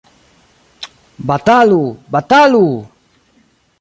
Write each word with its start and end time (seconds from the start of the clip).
Batalu! 1.27 1.83
batalu! 2.13 2.65